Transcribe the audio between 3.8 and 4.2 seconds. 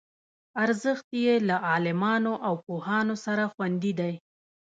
دی.